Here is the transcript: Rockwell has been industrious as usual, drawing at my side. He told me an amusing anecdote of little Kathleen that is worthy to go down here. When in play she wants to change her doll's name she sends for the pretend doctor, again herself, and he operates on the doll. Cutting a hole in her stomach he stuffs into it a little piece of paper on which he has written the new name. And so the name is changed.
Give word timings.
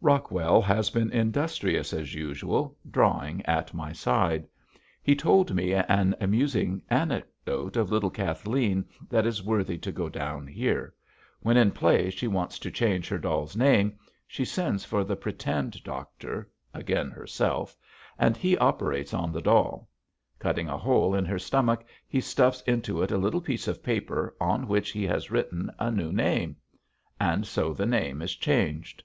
Rockwell 0.00 0.62
has 0.62 0.88
been 0.88 1.10
industrious 1.10 1.92
as 1.92 2.14
usual, 2.14 2.74
drawing 2.90 3.44
at 3.44 3.74
my 3.74 3.92
side. 3.92 4.48
He 5.02 5.14
told 5.14 5.52
me 5.54 5.74
an 5.74 6.16
amusing 6.22 6.80
anecdote 6.88 7.76
of 7.76 7.90
little 7.92 8.08
Kathleen 8.08 8.86
that 9.10 9.26
is 9.26 9.42
worthy 9.42 9.76
to 9.76 9.92
go 9.92 10.08
down 10.08 10.46
here. 10.46 10.94
When 11.40 11.58
in 11.58 11.70
play 11.70 12.08
she 12.08 12.26
wants 12.26 12.58
to 12.60 12.70
change 12.70 13.10
her 13.10 13.18
doll's 13.18 13.56
name 13.58 13.98
she 14.26 14.42
sends 14.42 14.86
for 14.86 15.04
the 15.04 15.16
pretend 15.16 15.84
doctor, 15.84 16.50
again 16.72 17.10
herself, 17.10 17.76
and 18.18 18.38
he 18.38 18.56
operates 18.56 19.12
on 19.12 19.32
the 19.32 19.42
doll. 19.42 19.90
Cutting 20.38 20.66
a 20.66 20.78
hole 20.78 21.14
in 21.14 21.26
her 21.26 21.38
stomach 21.38 21.84
he 22.08 22.22
stuffs 22.22 22.62
into 22.62 23.02
it 23.02 23.10
a 23.10 23.18
little 23.18 23.42
piece 23.42 23.68
of 23.68 23.82
paper 23.82 24.34
on 24.40 24.66
which 24.66 24.92
he 24.92 25.04
has 25.06 25.30
written 25.30 25.70
the 25.78 25.90
new 25.90 26.10
name. 26.10 26.56
And 27.20 27.46
so 27.46 27.74
the 27.74 27.84
name 27.84 28.22
is 28.22 28.34
changed. 28.34 29.02